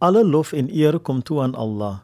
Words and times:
Alle 0.00 0.24
lof 0.24 0.52
en 0.56 0.70
eer 0.72 0.98
kom 0.98 1.22
toe 1.22 1.42
aan 1.42 1.54
Allah. 1.54 1.98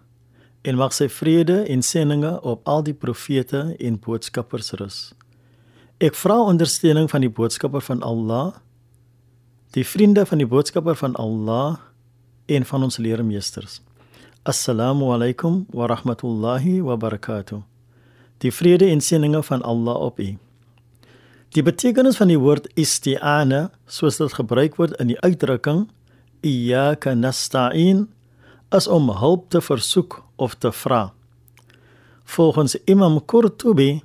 En 0.63 0.77
mag 0.77 0.93
sy 0.93 1.07
vrede 1.09 1.63
en 1.65 1.81
seëninge 1.83 2.35
op 2.45 2.69
al 2.69 2.83
die 2.85 2.95
profete 2.95 3.71
en 3.81 3.97
boodskappers 3.97 4.75
rus. 4.77 4.99
Ek 5.97 6.13
vra 6.13 6.37
ondersteuning 6.45 7.09
van 7.09 7.25
die 7.25 7.33
boodskapper 7.33 7.81
van 7.81 8.03
Allah, 8.05 8.59
die 9.73 9.87
vriende 9.87 10.27
van 10.29 10.43
die 10.43 10.49
boodskapper 10.49 10.99
van 11.01 11.17
Allah 11.17 11.79
en 12.53 12.69
van 12.69 12.85
ons 12.85 13.01
leermeesters. 13.01 13.81
Assalamu 14.45 15.09
alaykum 15.17 15.65
wa 15.73 15.89
rahmatullahi 15.89 16.83
wa 16.85 16.99
barakatuh. 17.01 17.63
Die 18.45 18.53
vrede 18.53 18.91
en 18.93 19.01
seëninge 19.01 19.41
van 19.43 19.65
Allah 19.65 19.97
op 19.97 20.21
u. 20.21 20.35
Die 21.57 21.65
betekenis 21.65 22.21
van 22.21 22.29
die 22.29 22.41
woord 22.45 22.69
isti'ana, 22.77 23.71
soos 23.89 24.21
dit 24.21 24.37
gebruik 24.37 24.77
word 24.77 25.01
in 25.01 25.15
die 25.15 25.21
uitdrukking 25.25 25.87
iyyaka 26.41 27.15
nasta'in, 27.15 28.07
is 28.71 28.89
om 28.89 29.11
hulp 29.11 29.51
te 29.51 29.61
versoek 29.61 30.25
of 30.37 30.55
te 30.55 30.73
vra. 30.73 31.13
Volgens 32.25 32.77
Imam 32.85 33.25
Qurtubi 33.25 34.03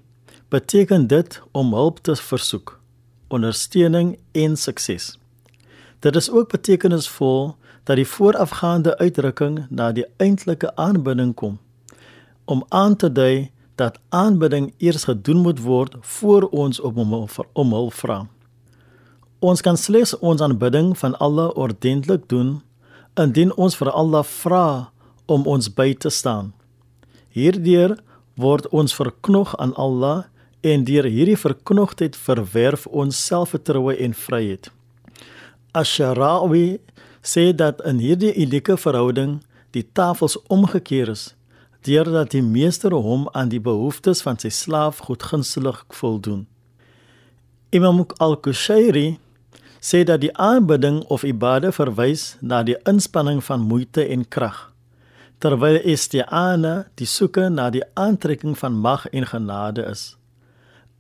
beteken 0.50 1.08
dit 1.08 1.42
om 1.52 1.74
hulp 1.74 2.00
te 2.00 2.16
versoek, 2.16 2.80
ondersteuning 3.28 4.20
en 4.32 4.58
sukses. 4.58 5.18
Dit 6.00 6.16
is 6.16 6.30
ook 6.32 6.50
betekenisvol 6.50 7.56
dat 7.84 7.96
die 7.96 8.08
voorafgaande 8.08 8.98
uitdrukking 8.98 9.66
na 9.70 9.92
die 9.92 10.06
eintlike 10.18 10.76
aanbidding 10.76 11.34
kom 11.34 11.60
om 12.52 12.66
aan 12.68 12.96
te 12.96 13.12
dui 13.12 13.52
dat 13.76 14.00
aanbidding 14.10 14.74
eers 14.78 15.04
gedoen 15.04 15.38
moet 15.38 15.60
word 15.60 15.96
voor 16.02 16.44
ons 16.50 16.80
op 16.80 16.96
hom 16.96 17.14
om 17.54 17.74
hulp 17.74 17.94
vra. 17.94 18.28
Ons 19.42 19.64
kan 19.66 19.74
slegs 19.74 20.12
ons 20.22 20.42
aanbidding 20.46 20.92
van 20.98 21.16
Allah 21.18 21.50
ordentlik 21.58 22.28
doen 22.30 22.60
indien 23.18 23.50
ons 23.58 23.74
vir 23.74 23.90
Allah 23.90 24.22
vra 24.22 24.66
om 25.26 25.48
ons 25.50 25.66
by 25.74 25.96
te 25.98 26.12
staan. 26.14 26.52
Hierdeur 27.34 27.96
word 28.38 28.68
ons 28.70 28.94
verknog 28.94 29.56
aan 29.58 29.74
Allah 29.82 30.28
en 30.62 30.86
deur 30.86 31.10
hierdie 31.10 31.40
verknogtheid 31.42 32.14
verwerf 32.16 32.86
ons 32.86 33.18
selfvertroue 33.18 33.96
en 33.98 34.14
vryheid. 34.14 34.70
Ash-Sharawi 35.74 36.78
sê 37.26 37.50
dat 37.50 37.82
in 37.82 37.98
hierdie 37.98 38.36
unieke 38.38 38.78
verhouding 38.78 39.40
die 39.74 39.88
tafels 39.98 40.38
omgekeer 40.54 41.10
is 41.16 41.32
deurdat 41.82 42.36
die 42.38 42.46
meester 42.46 42.94
hom 42.94 43.26
aan 43.34 43.50
die 43.50 43.64
behoeftes 43.64 44.22
van 44.22 44.38
sy 44.38 44.54
slaaf 44.54 45.02
goedgunstig 45.10 45.82
voldoen. 45.98 46.46
Imam 47.74 48.06
al-Kushairi 48.22 49.18
sê 49.82 50.04
dat 50.06 50.22
die 50.22 50.34
aanbidding 50.38 51.02
of 51.10 51.26
ibade 51.26 51.72
verwys 51.74 52.36
na 52.40 52.62
die 52.64 52.78
inspanning 52.86 53.42
van 53.44 53.66
moeite 53.66 54.06
en 54.06 54.28
krag 54.28 54.72
terwyl 55.42 55.80
isti'ana 55.94 56.74
die 57.02 57.10
soeke 57.10 57.48
na 57.50 57.70
die 57.74 57.84
aantrekking 57.98 58.54
van 58.58 58.78
mag 58.78 59.08
en 59.10 59.26
genade 59.26 59.86
is. 59.90 60.04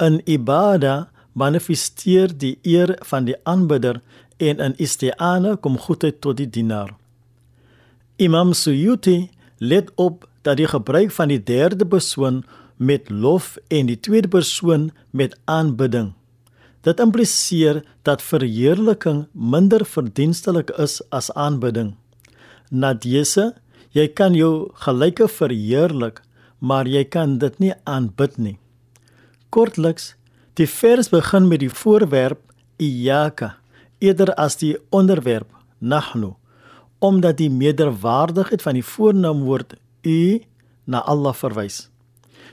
In 0.02 0.18
ibada 0.26 1.12
manifesteer 1.38 2.34
die 2.34 2.58
eer 2.66 2.96
van 3.06 3.28
die 3.30 3.38
aanbidder 3.46 4.02
en 4.41 4.64
in 4.66 4.74
isti'ana 4.81 5.56
kom 5.62 5.78
goedheid 5.78 6.18
tot 6.25 6.40
die 6.41 6.50
dienaar. 6.50 6.96
Imam 8.18 8.53
Suyuti 8.58 9.30
let 9.58 9.94
op 9.96 10.25
dat 10.41 10.58
die 10.58 10.68
gebruik 10.68 11.14
van 11.14 11.30
die 11.30 11.44
derde 11.44 11.86
persoon 11.86 12.41
met 12.81 13.09
lof 13.14 13.58
en 13.70 13.86
die 13.86 14.00
tweede 14.00 14.28
persoon 14.28 14.90
met 15.14 15.38
aanbidding 15.46 16.14
dit 16.86 17.00
impliseer 17.00 17.81
dat 18.08 18.24
verheerliking 18.25 19.25
minder 19.31 19.86
verdienstelik 19.86 20.72
is 20.81 21.00
as 21.12 21.30
aanbidding. 21.38 21.96
Nadjese, 22.72 23.52
jy 23.92 24.08
kan 24.08 24.34
jou 24.34 24.72
gelyke 24.86 25.28
verheerlik, 25.28 26.22
maar 26.59 26.88
jy 26.88 27.03
kan 27.03 27.38
dit 27.38 27.59
nie 27.59 27.74
aanbid 27.84 28.38
nie. 28.38 28.58
Kortliks, 29.50 30.16
die 30.56 30.68
vers 30.68 31.09
begin 31.12 31.47
met 31.52 31.62
die 31.64 31.72
voorwerp 31.72 32.41
iyyaka 32.81 33.56
eerder 34.02 34.34
as 34.40 34.58
die 34.58 34.75
onderwerp 34.90 35.50
nahnu 35.80 36.36
omdat 37.02 37.40
die 37.41 37.50
meerderwaardigheid 37.50 38.62
van 38.62 38.78
die 38.78 38.86
voornaamwoord 38.86 39.74
u 40.06 40.41
na 40.86 41.02
Allah 41.02 41.34
verwys. 41.34 41.91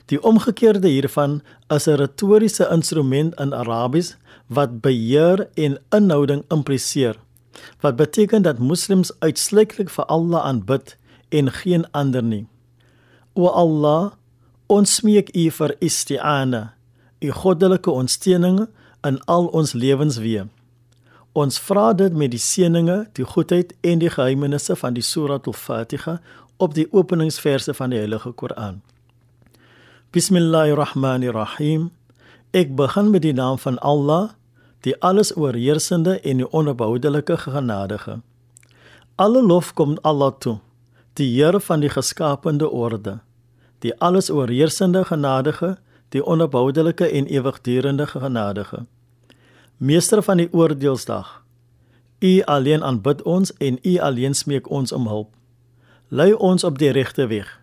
Die 0.06 0.22
omgekeerde 0.22 0.88
hiervan 0.88 1.42
is 1.68 1.86
'n 1.86 1.96
retoriese 1.96 2.68
instrument 2.70 3.34
in 3.40 3.54
Arabies 3.54 4.16
wat 4.46 4.80
beheer 4.80 5.48
en 5.54 5.78
inhouding 5.90 6.44
impliseer. 6.48 7.16
Wat 7.80 7.96
beteken 7.96 8.42
dat 8.42 8.58
moslems 8.58 9.12
uitsluitlik 9.18 9.90
vir 9.90 10.04
Allah 10.04 10.44
aanbid 10.44 10.96
en 11.28 11.50
geen 11.52 11.90
ander 11.90 12.22
nie. 12.22 12.46
O 13.32 13.46
Allah, 13.46 14.12
ons 14.66 14.94
smeek 14.94 15.36
U 15.36 15.50
vir 15.50 15.76
isti'ana, 15.78 16.74
U 17.20 17.30
goddelike 17.30 17.90
ondersteuning 17.90 18.66
in 19.02 19.24
al 19.24 19.46
ons 19.46 19.72
lewensweë. 19.72 20.48
Ons 21.32 21.58
vra 21.58 21.92
dit 21.92 22.12
met 22.12 22.30
die 22.30 22.40
seëninge, 22.42 23.06
die 23.14 23.24
goedheid 23.24 23.74
en 23.80 24.00
die 24.02 24.10
geheimenisse 24.10 24.76
van 24.76 24.96
die 24.96 25.04
Surah 25.04 25.40
Al-Fatiha 25.46 26.18
op 26.56 26.74
die 26.74 26.88
openingsverse 26.90 27.74
van 27.74 27.90
die 27.90 28.00
Heilige 28.00 28.32
Koran. 28.32 28.80
Bismillahirrahmanirrahim. 30.10 31.90
Ek 32.50 32.76
begin 32.76 33.10
met 33.10 33.22
die 33.22 33.32
naam 33.32 33.58
van 33.58 33.78
Allah, 33.78 34.30
die 34.80 34.94
alles 35.04 35.36
oorheersende 35.36 36.20
en 36.20 36.40
die 36.40 36.48
onverboudelike 36.48 37.36
genadige. 37.36 38.20
Alle 39.16 39.42
lof 39.42 39.74
kom 39.74 39.98
Allah 40.02 40.32
toe, 40.40 40.58
die 41.20 41.28
Here 41.34 41.60
van 41.60 41.80
die 41.84 41.92
geskaapte 41.92 42.70
orde, 42.70 43.18
die 43.84 43.92
alles 44.00 44.30
oorheersende 44.30 45.04
genadige, 45.04 45.76
die 46.08 46.24
onverboudelike 46.24 47.04
en 47.08 47.26
ewigdurende 47.26 48.06
genadige 48.06 48.86
meester 49.78 50.22
van 50.22 50.36
die 50.36 50.48
oordeelsdag. 50.52 51.44
U 52.18 52.42
alleen 52.42 52.82
aanbid 52.82 53.22
ons 53.22 53.52
en 53.56 53.78
u 53.82 53.98
alleen 53.98 54.34
smeek 54.34 54.70
ons 54.70 54.92
om 54.92 55.06
hulp. 55.06 55.30
Lei 56.08 56.32
ons 56.32 56.64
op 56.64 56.78
die 56.78 56.90
regte 56.90 57.26
weg, 57.26 57.60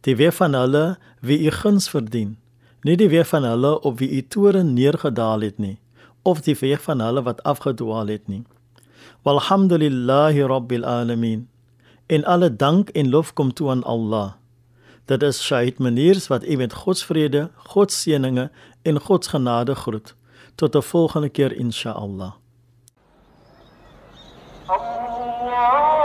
die 0.00 0.16
weg 0.16 0.34
van 0.34 0.54
hulle 0.54 0.96
wie 1.20 1.38
u 1.46 1.50
guns 1.50 1.88
verdien, 1.88 2.36
nie 2.82 2.96
die 2.96 3.08
weg 3.08 3.28
van 3.28 3.44
hulle 3.44 3.80
op 3.80 3.98
wie 3.98 4.10
u 4.10 4.22
toren 4.22 4.72
neergedaal 4.74 5.40
het 5.40 5.58
nie, 5.58 5.78
of 6.22 6.40
die 6.46 6.56
weg 6.60 6.82
van 6.82 7.00
hulle 7.00 7.22
wat 7.22 7.42
afgedwaal 7.42 8.06
het 8.06 8.28
nie. 8.28 8.44
Walhamdulillahi 9.22 10.42
rabbil 10.42 10.84
alamin. 10.84 11.48
In 12.06 12.24
alle 12.24 12.56
dank 12.56 12.88
en 12.88 13.10
lof 13.10 13.32
kom 13.32 13.52
toe 13.52 13.70
aan 13.70 13.84
Allah. 13.84 14.32
Dit 15.04 15.22
is 15.22 15.42
Shahid 15.42 15.78
Maniers 15.78 16.26
wat 16.28 16.44
u 16.44 16.56
met 16.56 16.72
God 16.72 16.98
se 16.98 17.06
vrede, 17.06 17.50
God 17.56 17.92
se 17.92 17.98
seënings 17.98 18.48
en 18.82 19.00
God 19.00 19.24
se 19.24 19.30
genade 19.30 19.74
groet. 19.74 20.14
Tot 20.54 20.76
'n 20.76 20.82
volgende 20.82 21.28
keer 21.28 21.52
insha 21.52 21.90
Allah. 21.90 22.32
Allah 24.66 25.97